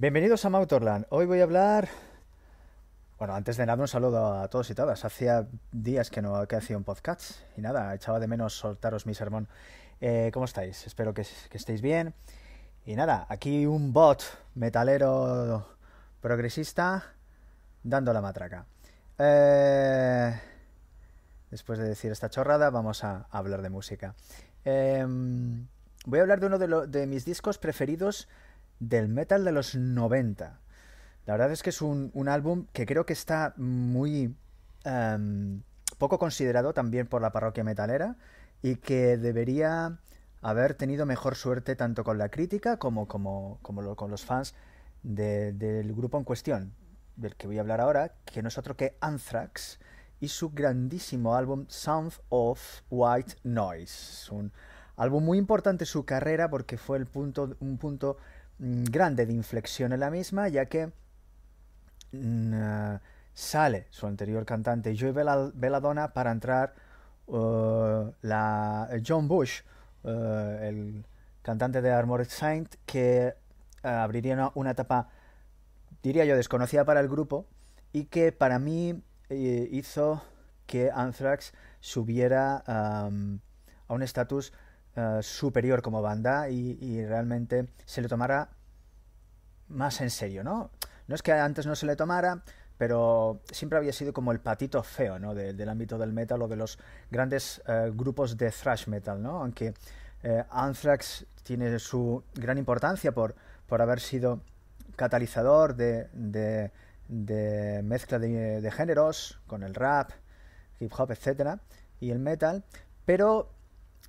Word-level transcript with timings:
Bienvenidos 0.00 0.46
a 0.46 0.48
Mautorland. 0.48 1.04
Hoy 1.10 1.26
voy 1.26 1.40
a 1.40 1.42
hablar. 1.42 1.90
Bueno, 3.18 3.34
antes 3.34 3.58
de 3.58 3.66
nada, 3.66 3.82
un 3.82 3.86
saludo 3.86 4.40
a 4.40 4.48
todos 4.48 4.70
y 4.70 4.74
todas. 4.74 5.04
Hacía 5.04 5.46
días 5.72 6.08
que 6.08 6.22
no 6.22 6.48
que 6.48 6.56
hacía 6.56 6.78
un 6.78 6.84
podcast 6.84 7.32
y 7.54 7.60
nada, 7.60 7.94
echaba 7.94 8.18
de 8.18 8.26
menos 8.26 8.54
soltaros 8.56 9.04
mi 9.04 9.12
sermón. 9.12 9.46
Eh, 10.00 10.30
¿Cómo 10.32 10.46
estáis? 10.46 10.86
Espero 10.86 11.12
que, 11.12 11.20
estéis 11.20 11.82
bien. 11.82 12.14
Y 12.86 12.96
nada, 12.96 13.26
aquí 13.28 13.66
un 13.66 13.92
bot 13.92 14.22
metalero 14.54 15.68
progresista 16.22 17.04
dando 17.82 18.14
la 18.14 18.22
matraca. 18.22 18.64
Eh, 19.18 20.34
después 21.50 21.78
de 21.78 21.86
decir 21.86 22.10
esta 22.10 22.30
chorrada, 22.30 22.70
vamos 22.70 23.04
a, 23.04 23.26
hablar 23.30 23.60
de 23.60 23.68
música. 23.68 24.14
Em, 24.64 25.66
voy 26.06 26.20
a 26.20 26.22
hablar 26.22 26.40
de 26.40 26.46
uno 26.46 26.58
de, 26.58 27.06
mis 27.06 27.26
discos 27.26 27.58
preferidos 27.58 28.28
del 28.80 29.08
metal 29.08 29.44
de 29.44 29.52
los 29.52 29.76
90. 29.76 30.58
La 31.26 31.34
verdad 31.34 31.52
es 31.52 31.62
que 31.62 31.70
es 31.70 31.80
un, 31.80 32.10
un 32.14 32.28
álbum 32.28 32.66
que 32.72 32.86
creo 32.86 33.06
que 33.06 33.12
está 33.12 33.54
muy 33.56 34.34
um, 34.84 35.62
poco 35.98 36.18
considerado 36.18 36.72
también 36.72 37.06
por 37.06 37.22
la 37.22 37.30
parroquia 37.30 37.62
metalera 37.62 38.16
y 38.62 38.76
que 38.76 39.16
debería 39.16 39.98
haber 40.42 40.74
tenido 40.74 41.06
mejor 41.06 41.36
suerte 41.36 41.76
tanto 41.76 42.02
con 42.02 42.18
la 42.18 42.30
crítica 42.30 42.78
como, 42.78 43.06
como, 43.06 43.58
como 43.62 43.94
con 43.94 44.10
los 44.10 44.24
fans 44.24 44.54
de, 45.02 45.52
del 45.52 45.94
grupo 45.94 46.18
en 46.18 46.24
cuestión, 46.24 46.72
del 47.16 47.36
que 47.36 47.46
voy 47.46 47.58
a 47.58 47.60
hablar 47.60 47.80
ahora, 47.80 48.14
que 48.24 48.42
no 48.42 48.48
es 48.48 48.58
otro 48.58 48.76
que 48.76 48.96
Anthrax 49.00 49.78
y 50.20 50.28
su 50.28 50.50
grandísimo 50.50 51.34
álbum 51.34 51.66
Sound 51.68 52.12
of 52.28 52.82
White 52.90 53.36
Noise. 53.42 54.34
Un 54.34 54.52
álbum 54.96 55.24
muy 55.24 55.38
importante 55.38 55.84
en 55.84 55.88
su 55.88 56.04
carrera 56.04 56.48
porque 56.50 56.76
fue 56.76 56.98
el 56.98 57.06
punto, 57.06 57.56
un 57.60 57.78
punto 57.78 58.18
grande 58.60 59.26
de 59.26 59.32
inflexión 59.32 59.92
en 59.92 60.00
la 60.00 60.10
misma, 60.10 60.48
ya 60.48 60.66
que 60.66 60.92
uh, 62.12 62.98
sale 63.32 63.86
su 63.90 64.06
anterior 64.06 64.44
cantante 64.44 64.96
Joey 64.98 65.12
Belladonna 65.54 66.12
para 66.12 66.30
entrar 66.30 66.74
uh, 67.26 68.12
la 68.22 68.88
John 69.06 69.28
Bush, 69.28 69.62
uh, 70.04 70.08
el 70.08 71.04
cantante 71.42 71.80
de 71.80 71.90
Armored 71.90 72.28
Saint, 72.28 72.74
que 72.84 73.34
abriría 73.82 74.34
una, 74.34 74.52
una, 74.54 74.70
etapa, 74.72 75.08
diría 76.02 76.26
yo, 76.26 76.36
desconocida 76.36 76.84
para 76.84 77.00
el 77.00 77.08
grupo 77.08 77.46
y 77.92 78.04
que 78.04 78.30
para 78.30 78.58
mí 78.58 79.02
eh, 79.30 79.68
hizo 79.72 80.22
que 80.66 80.90
Anthrax 80.92 81.52
subiera 81.80 82.62
a 82.66 83.08
un 83.08 84.02
estatus 84.02 84.52
uh, 84.96 85.22
superior 85.22 85.82
como 85.82 86.02
banda 86.02 86.48
y, 86.50 86.78
y, 86.80 87.04
realmente 87.04 87.68
se 87.86 88.02
le 88.02 88.08
tomara 88.08 88.50
más 89.70 90.00
en 90.00 90.10
serio, 90.10 90.44
¿no? 90.44 90.70
No 91.08 91.14
es 91.14 91.22
que 91.22 91.32
antes 91.32 91.66
no 91.66 91.74
se 91.74 91.86
le 91.86 91.96
tomara, 91.96 92.42
pero 92.78 93.40
siempre 93.50 93.78
había 93.78 93.92
sido 93.92 94.12
como 94.12 94.32
el 94.32 94.40
patito 94.40 94.82
feo, 94.82 95.18
¿no? 95.18 95.34
De, 95.34 95.52
del 95.52 95.68
ámbito 95.68 95.98
del 95.98 96.12
metal 96.12 96.42
o 96.42 96.48
de 96.48 96.56
los 96.56 96.78
grandes 97.10 97.62
uh, 97.66 97.92
grupos 97.94 98.36
de 98.36 98.50
thrash 98.50 98.86
metal, 98.86 99.22
¿no? 99.22 99.42
Aunque 99.42 99.74
uh, 100.24 100.42
Anthrax 100.50 101.26
tiene 101.42 101.78
su 101.78 102.22
gran 102.34 102.58
importancia 102.58 103.12
por, 103.12 103.34
por 103.66 103.82
haber 103.82 104.00
sido 104.00 104.42
catalizador 104.96 105.74
de, 105.74 106.08
de, 107.08 107.82
mezcla 107.82 108.18
de, 108.18 108.60
de, 108.60 108.70
géneros 108.70 109.40
con 109.46 109.62
el 109.62 109.74
rap, 109.74 110.10
hip 110.78 110.92
hop, 110.96 111.10
etcétera, 111.10 111.60
y 111.98 112.10
el 112.10 112.18
metal, 112.18 112.64
pero 113.04 113.50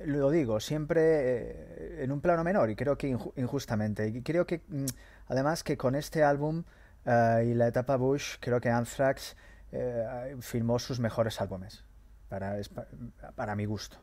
lo 0.00 0.30
digo 0.30 0.60
siempre 0.60 1.00
eh, 1.02 2.04
en 2.04 2.12
un 2.12 2.20
plano 2.20 2.44
menor 2.44 2.70
y 2.70 2.76
creo 2.76 2.96
que 2.96 3.08
inju 3.08 3.32
injustamente. 3.36 4.08
Y 4.08 4.22
creo 4.22 4.46
que 4.46 4.62
mm, 4.68 4.84
además 5.28 5.62
que 5.62 5.76
con 5.76 5.94
este 5.94 6.24
álbum 6.24 6.64
uh, 7.06 7.40
y 7.42 7.54
la 7.54 7.68
etapa 7.68 7.96
Bush, 7.96 8.36
creo 8.40 8.60
que 8.60 8.70
Anthrax 8.70 9.36
eh, 9.70 10.36
filmó 10.40 10.78
sus 10.78 10.98
mejores 10.98 11.40
álbumes, 11.40 11.84
para, 12.28 12.56
para 13.34 13.54
mi 13.54 13.66
gusto. 13.66 13.98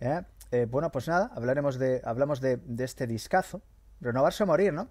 ¿Eh? 0.00 0.22
Eh, 0.52 0.66
bueno, 0.70 0.92
pues 0.92 1.08
nada, 1.08 1.30
hablaremos 1.34 1.78
de, 1.78 2.00
hablamos 2.04 2.40
de, 2.40 2.58
de 2.58 2.84
este 2.84 3.06
discazo, 3.06 3.62
renovarse 4.00 4.44
o 4.44 4.46
morir, 4.46 4.72
¿no? 4.72 4.88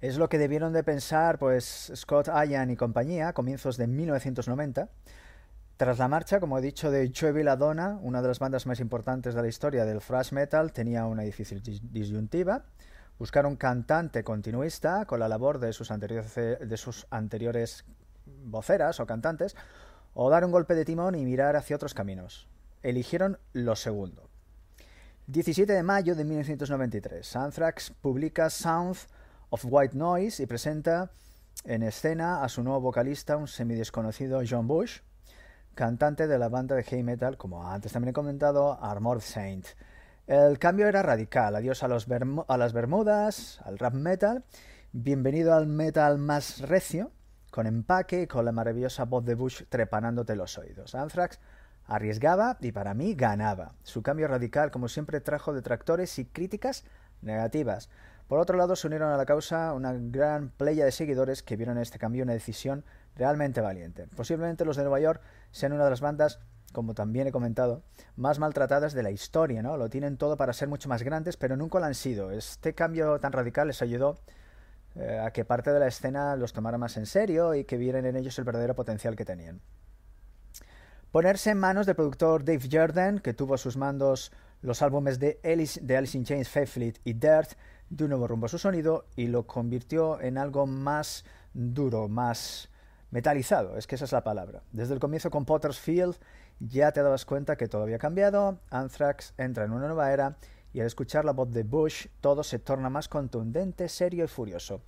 Es 0.00 0.16
lo 0.16 0.28
que 0.28 0.38
debieron 0.38 0.72
de 0.72 0.84
pensar 0.84 1.38
pues 1.38 1.90
Scott 1.94 2.28
Ian 2.28 2.70
y 2.70 2.76
compañía 2.76 3.28
a 3.28 3.32
comienzos 3.32 3.76
de 3.76 3.88
1990. 3.88 4.88
Tras 5.76 5.98
la 5.98 6.06
marcha, 6.06 6.38
como 6.38 6.58
he 6.58 6.60
dicho, 6.60 6.90
de 6.92 7.12
Joey 7.16 7.32
Belladonna, 7.32 7.98
una 8.02 8.22
de 8.22 8.28
las 8.28 8.38
bandas 8.38 8.66
más 8.66 8.78
importantes 8.78 9.34
de 9.34 9.42
la 9.42 9.48
historia 9.48 9.84
del 9.84 10.00
thrash 10.00 10.32
metal, 10.32 10.72
tenía 10.72 11.04
una 11.06 11.22
difícil 11.22 11.62
disyuntiva. 11.90 12.64
Buscar 13.18 13.46
un 13.46 13.56
cantante 13.56 14.22
continuista 14.22 15.04
con 15.04 15.18
la 15.18 15.28
labor 15.28 15.58
de 15.58 15.72
sus, 15.72 15.90
anteriores, 17.10 17.84
voceras 18.44 19.00
o 19.00 19.06
cantantes, 19.06 19.56
o 20.14 20.30
dar 20.30 20.44
un 20.44 20.52
golpe 20.52 20.74
de 20.74 20.84
timón 20.84 21.16
y 21.16 21.24
mirar 21.24 21.56
hacia 21.56 21.76
otros 21.76 21.94
caminos. 21.94 22.48
Eligieron 22.82 23.38
lo 23.52 23.74
segundo. 23.74 24.28
17 25.26 25.72
de 25.72 25.82
mayo 25.82 26.14
de 26.14 26.24
1993, 26.24 27.36
Anthrax 27.36 27.90
publica 28.00 28.48
Sound 28.50 28.96
of 29.50 29.64
White 29.68 29.96
Noise 29.96 30.42
y 30.42 30.46
presenta 30.46 31.10
en 31.64 31.82
escena 31.82 32.44
a 32.44 32.48
su 32.48 32.62
nuevo 32.62 32.80
vocalista, 32.80 33.36
un 33.36 33.48
semidesconocido 33.48 34.40
John 34.48 34.68
Bush, 34.68 35.00
cantante 35.74 36.28
de 36.28 36.38
la 36.38 36.48
banda 36.48 36.76
de 36.76 36.84
heavy 36.84 37.02
metal, 37.02 37.36
como 37.36 37.68
antes 37.68 37.92
también 37.92 38.10
he 38.10 38.12
comentado, 38.12 38.82
Armored 38.82 39.22
Saint. 39.22 39.66
El 40.28 40.58
cambio 40.58 40.86
era 40.86 41.00
radical, 41.02 41.56
adiós 41.56 41.82
a, 41.82 41.88
los 41.88 42.06
a 42.06 42.56
las 42.58 42.72
bermudas, 42.74 43.62
al 43.64 43.78
rap 43.78 43.94
metal, 43.94 44.44
bienvenido 44.92 45.54
al 45.54 45.66
metal 45.66 46.18
más 46.18 46.60
recio, 46.60 47.12
con 47.50 47.66
empaque 47.66 48.20
y 48.20 48.26
con 48.26 48.44
la 48.44 48.52
maravillosa 48.52 49.06
voz 49.06 49.24
de 49.24 49.34
Bush 49.34 49.62
trepanándote 49.70 50.36
los 50.36 50.58
oídos. 50.58 50.94
Anthrax 50.94 51.40
arriesgaba 51.86 52.58
y 52.60 52.72
para 52.72 52.92
mí 52.92 53.14
ganaba. 53.14 53.72
Su 53.84 54.02
cambio 54.02 54.28
radical, 54.28 54.70
como 54.70 54.88
siempre, 54.88 55.22
trajo 55.22 55.54
detractores 55.54 56.18
y 56.18 56.26
críticas 56.26 56.84
negativas. 57.22 57.88
Por 58.26 58.38
otro 58.38 58.58
lado, 58.58 58.76
se 58.76 58.86
unieron 58.86 59.10
a 59.10 59.16
la 59.16 59.24
causa 59.24 59.72
una 59.72 59.94
gran 59.94 60.50
playa 60.50 60.84
de 60.84 60.92
seguidores 60.92 61.42
que 61.42 61.56
vieron 61.56 61.78
en 61.78 61.84
este 61.84 61.98
cambio 61.98 62.24
una 62.24 62.34
decisión 62.34 62.84
realmente 63.16 63.62
valiente. 63.62 64.06
Posiblemente 64.14 64.66
los 64.66 64.76
de 64.76 64.82
Nueva 64.82 65.00
York 65.00 65.22
sean 65.52 65.72
una 65.72 65.84
de 65.84 65.90
las 65.90 66.02
bandas, 66.02 66.38
como 66.72 66.94
también 66.94 67.26
he 67.26 67.32
comentado, 67.32 67.82
más 68.16 68.38
maltratadas 68.38 68.92
de 68.92 69.02
la 69.02 69.10
historia, 69.10 69.62
¿no? 69.62 69.76
Lo 69.76 69.88
tienen 69.88 70.16
todo 70.16 70.36
para 70.36 70.52
ser 70.52 70.68
mucho 70.68 70.88
más 70.88 71.02
grandes, 71.02 71.36
pero 71.36 71.56
nunca 71.56 71.78
lo 71.78 71.86
han 71.86 71.94
sido. 71.94 72.30
Este 72.30 72.74
cambio 72.74 73.18
tan 73.20 73.32
radical 73.32 73.68
les 73.68 73.82
ayudó 73.82 74.18
eh, 74.96 75.20
a 75.24 75.30
que 75.30 75.44
parte 75.44 75.72
de 75.72 75.80
la 75.80 75.86
escena 75.86 76.36
los 76.36 76.52
tomara 76.52 76.78
más 76.78 76.96
en 76.96 77.06
serio 77.06 77.54
y 77.54 77.64
que 77.64 77.76
vieran 77.76 78.04
en 78.04 78.16
ellos 78.16 78.38
el 78.38 78.44
verdadero 78.44 78.74
potencial 78.74 79.16
que 79.16 79.24
tenían. 79.24 79.60
Ponerse 81.10 81.50
en 81.50 81.58
manos 81.58 81.86
del 81.86 81.96
productor 81.96 82.44
Dave 82.44 82.68
Jordan, 82.70 83.18
que 83.20 83.32
tuvo 83.32 83.54
a 83.54 83.58
sus 83.58 83.76
mandos 83.76 84.30
los 84.60 84.82
álbumes 84.82 85.18
de 85.18 85.40
Alice, 85.44 85.80
de 85.80 85.96
in 86.12 86.24
Chains, 86.24 86.48
Faithfully 86.48 86.94
y 87.04 87.14
Dirt, 87.14 87.52
de 87.88 88.04
un 88.04 88.10
nuevo 88.10 88.28
rumbo 88.28 88.46
a 88.46 88.48
su 88.50 88.58
sonido 88.58 89.06
y 89.16 89.28
lo 89.28 89.46
convirtió 89.46 90.20
en 90.20 90.36
algo 90.36 90.66
más 90.66 91.24
duro, 91.54 92.08
más 92.08 92.68
metalizado, 93.10 93.76
es 93.76 93.86
que 93.86 93.94
esa 93.94 94.04
es 94.04 94.12
la 94.12 94.24
palabra. 94.24 94.62
Desde 94.72 94.94
el 94.94 95.00
comienzo 95.00 95.30
con 95.30 95.44
Potter's 95.44 95.78
Field 95.78 96.16
ya 96.60 96.92
te 96.92 97.02
dabas 97.02 97.24
cuenta 97.24 97.56
que 97.56 97.68
todo 97.68 97.82
había 97.82 97.98
cambiado, 97.98 98.60
Anthrax 98.70 99.34
entra 99.38 99.64
en 99.64 99.72
una 99.72 99.86
nueva 99.86 100.12
era 100.12 100.36
y 100.72 100.80
al 100.80 100.86
escuchar 100.86 101.24
la 101.24 101.32
voz 101.32 101.50
de 101.50 101.62
Bush 101.62 102.06
todo 102.20 102.42
se 102.42 102.58
torna 102.58 102.90
más 102.90 103.08
contundente, 103.08 103.88
serio 103.88 104.24
y 104.24 104.28
furioso. 104.28 104.82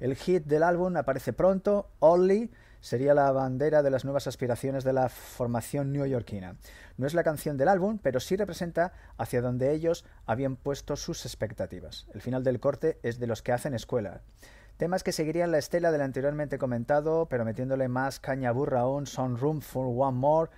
El 0.00 0.14
hit 0.14 0.44
del 0.44 0.62
álbum 0.62 0.96
aparece 0.96 1.32
pronto, 1.32 1.90
Only, 1.98 2.50
sería 2.80 3.14
la 3.14 3.32
bandera 3.32 3.82
de 3.82 3.90
las 3.90 4.04
nuevas 4.04 4.26
aspiraciones 4.26 4.84
de 4.84 4.92
la 4.92 5.08
formación 5.08 5.92
neoyorquina. 5.92 6.56
No 6.96 7.06
es 7.06 7.14
la 7.14 7.24
canción 7.24 7.56
del 7.56 7.68
álbum, 7.68 7.98
pero 8.00 8.20
sí 8.20 8.36
representa 8.36 8.92
hacia 9.16 9.42
donde 9.42 9.72
ellos 9.72 10.04
habían 10.26 10.56
puesto 10.56 10.96
sus 10.96 11.26
expectativas. 11.26 12.06
El 12.14 12.20
final 12.20 12.44
del 12.44 12.60
corte 12.60 12.98
es 13.02 13.18
de 13.18 13.26
los 13.26 13.42
que 13.42 13.52
hacen 13.52 13.74
escuela. 13.74 14.22
Temas 14.78 15.02
que 15.02 15.10
seguirían 15.10 15.50
la 15.50 15.58
estela 15.58 15.90
del 15.90 16.02
anteriormente 16.02 16.56
comentado, 16.56 17.26
pero 17.26 17.44
metiéndole 17.44 17.88
más 17.88 18.20
caña 18.20 18.52
burra 18.52 18.82
aún, 18.82 19.06
son 19.06 19.36
Room 19.36 19.60
for 19.60 19.86
One 19.88 20.16
More, 20.16 20.52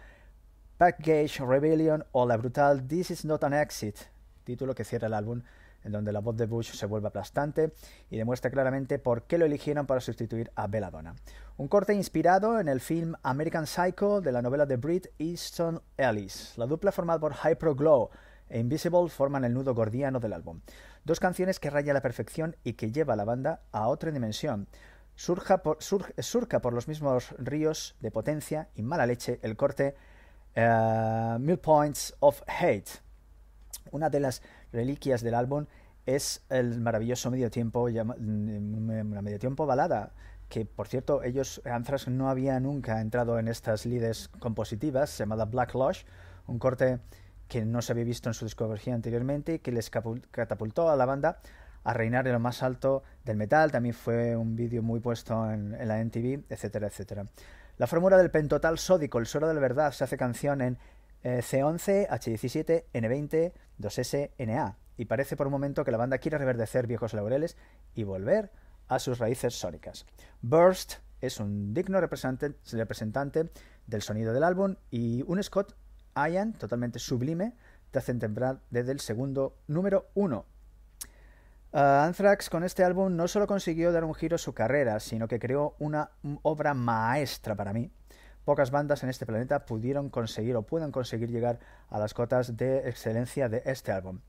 Package 0.76 1.43
Rebellion 1.43 2.05
o 2.12 2.26
la 2.26 2.37
brutal 2.37 2.87
This 2.87 3.12
Is 3.12 3.25
Not 3.25 3.44
an 3.44 3.55
Exit, 3.55 3.96
título 4.44 4.75
que 4.75 4.84
cierra 4.84 5.06
el 5.06 5.14
álbum 5.14 5.40
en 5.84 5.93
donde 5.93 6.12
la 6.12 6.20
voz 6.20 6.37
de 6.37 6.44
Bush 6.44 6.72
se 6.75 6.84
vuelve 6.84 7.08
aplastante 7.08 7.72
y 8.11 8.19
demuestra 8.19 8.50
claramente 8.50 8.99
por 8.99 9.22
qué 9.22 9.38
lo 9.38 9.46
eligieron 9.46 9.87
para 9.87 10.02
sustituir 10.02 10.52
a 10.55 10.66
Belladonna. 10.66 11.14
Un 11.56 11.69
corte 11.69 11.94
inspirado 11.94 12.61
en 12.61 12.69
el 12.69 12.81
film 12.82 13.14
American 13.23 13.66
Psycho 13.66 14.20
de 14.20 14.32
la 14.32 14.43
novela 14.43 14.66
de 14.66 14.76
Brit 14.76 15.06
Easton 15.19 15.81
Ellis. 15.96 16.58
La 16.58 16.66
dupla 16.66 16.93
formada 16.93 17.20
por 17.20 17.32
Hyperglow 17.34 18.11
e 18.50 18.58
Invisible 18.58 19.08
forman 19.08 19.44
el 19.44 19.55
nudo 19.55 19.75
gordiano 19.75 20.20
del 20.20 20.34
álbum. 20.34 20.61
Dos 21.05 21.20
canciones 21.20 21.61
que 21.61 21.70
raya 21.70 21.94
la 21.94 22.02
perfección 22.02 22.56
y 22.64 22.75
que 22.75 22.93
lleva 22.93 23.14
a 23.14 23.17
la 23.17 23.25
banda 23.25 23.62
a 23.73 23.88
otra 23.88 24.11
dimensión. 24.11 24.69
Surja 25.14 25.62
por, 25.62 25.82
sur, 25.82 26.14
surca 26.19 26.61
por 26.61 26.73
los 26.73 26.88
mismos 26.88 27.35
ríos 27.38 27.97
de 28.00 28.11
potencia 28.11 28.69
y 28.75 28.82
mala 28.82 29.06
leche 29.06 29.38
el 29.43 29.56
corte 29.56 29.94
uh, 30.56 31.38
Mill 31.38 31.58
Points 31.58 32.14
of 32.20 32.43
Hate, 32.47 32.88
una 33.91 34.08
de 34.08 34.20
las 34.20 34.43
reliquias 34.73 35.23
del 35.23 35.35
álbum 35.35 35.67
es 36.06 36.44
el 36.49 36.81
maravilloso 36.81 37.31
medio 37.31 37.50
tiempo, 37.50 37.82
una 37.82 39.23
medio 39.23 39.38
tiempo 39.38 39.67
balada, 39.67 40.12
que 40.49 40.64
por 40.64 40.88
cierto 40.88 41.23
ellos, 41.23 41.61
Anthrax 41.64 42.08
no 42.08 42.29
había 42.29 42.58
nunca 42.58 43.00
entrado 43.00 43.38
en 43.38 43.49
estas 43.49 43.87
lides 43.87 44.29
compositivas, 44.41 45.17
llamada 45.17 45.44
Black 45.44 45.75
Lush, 45.75 46.02
un 46.47 46.58
corte 46.58 47.00
que 47.50 47.64
no 47.64 47.82
se 47.82 47.93
había 47.93 48.05
visto 48.05 48.31
en 48.31 48.35
su 48.35 48.44
discografía 48.44 48.94
anteriormente 48.94 49.55
y 49.55 49.58
que 49.58 49.73
les 49.73 49.91
catapultó 49.91 50.88
a 50.88 50.94
la 50.94 51.05
banda 51.05 51.41
a 51.82 51.93
reinar 51.93 52.26
en 52.29 52.35
lo 52.35 52.38
más 52.38 52.62
alto 52.62 53.02
del 53.25 53.37
metal. 53.37 53.73
También 53.73 53.94
fue 53.94 54.37
un 54.37 54.55
vídeo 54.55 54.82
muy 54.82 55.00
puesto 55.00 55.50
en, 55.50 55.76
la 55.87 56.00
NTV, 56.00 56.44
etcétera, 56.49 56.87
etcétera. 56.87 57.26
La 57.76 57.88
fórmula 57.88 58.17
del 58.17 58.31
pentotal 58.31 58.79
sódico, 58.79 59.19
el 59.19 59.26
suero 59.26 59.49
de 59.49 59.55
la 59.55 59.61
verdad, 59.61 59.91
se 59.91 60.05
hace 60.05 60.17
canción 60.17 60.61
en 60.61 60.79
eh, 61.25 61.41
C11, 61.43 62.08
H17, 62.08 62.85
N20, 62.94 63.52
2S, 63.81 64.31
NA. 64.38 64.76
Y 64.97 65.06
parece 65.06 65.37
por 65.37 65.49
un 65.49 65.52
momento 65.52 65.82
que 65.82 65.91
la 65.91 65.99
banda 65.99 66.19
quiere 66.19 66.38
reverdecer 66.38 66.87
viejos 66.87 67.14
laureles 67.14 67.56
y 67.97 68.05
volver 68.05 68.52
a 68.87 69.00
sus 69.00 69.19
raíces 69.19 69.55
sónicas. 69.55 70.06
Burst 70.41 70.94
es 71.20 71.41
un 71.41 71.75
digno 71.75 72.00
representante 72.00 73.50
del 73.88 74.02
sonido 74.02 74.32
del 74.32 74.44
álbum 74.44 74.76
y 74.91 75.25
un 75.26 75.43
Scott 75.43 75.75
Ian 76.15 76.53
totalmente 76.55 76.99
sublime 76.99 77.55
te 77.91 77.99
hacen 77.99 78.19
temblar 78.19 78.61
desde 78.71 78.93
el 78.93 79.01
segundo 79.01 79.57
número 79.67 80.09
uno. 80.15 80.45
Ah, 81.73 82.05
Anthrax 82.05 82.51
con 82.51 82.65
este 82.65 82.83
álbum 82.83 83.15
no 83.15 83.29
solo 83.29 83.47
consiguió 83.47 83.93
dar 83.93 84.05
un 84.05 84.15
giro 84.15 84.35
a 84.35 84.39
su 84.39 84.55
carrera, 84.55 84.99
sino 85.01 85.29
que 85.29 85.39
creó 85.39 85.77
una 85.79 86.11
obra 86.43 86.75
maestra 86.75 87.55
para 87.55 87.73
mí. 87.73 87.91
Pocas 88.45 88.71
bandas 88.71 89.03
en 89.05 89.11
este 89.11 89.27
planeta 89.27 89.67
pudieron 89.67 90.11
conseguir 90.11 90.57
o 90.57 90.62
pueden 90.62 90.91
conseguir 90.91 91.31
llegar 91.31 91.61
a 91.89 91.99
las 91.99 92.15
cotas 92.15 92.57
de 92.57 92.89
excelencia 92.89 93.49
de 93.49 93.62
este 93.67 93.93
álbum. 93.93 94.21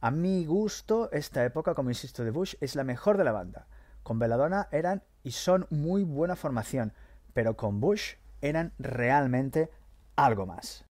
A 0.00 0.10
mi 0.10 0.46
gusto, 0.46 1.10
esta 1.12 1.44
época, 1.44 1.74
como 1.74 1.90
insisto, 1.90 2.24
de 2.24 2.30
Bush 2.30 2.54
es 2.60 2.74
la 2.74 2.84
mejor 2.84 3.16
de 3.16 3.24
la 3.24 3.32
banda. 3.32 3.66
Con 4.02 4.18
Belladonna 4.18 4.68
eran 4.72 5.02
y 5.22 5.32
son 5.32 5.66
muy 5.70 6.02
buena 6.02 6.34
formación, 6.34 6.92
pero 7.34 7.56
con 7.56 7.80
Bush 7.80 8.14
eran 8.40 8.72
realmente 8.78 9.70
algo 10.16 10.46
más. 10.46 10.84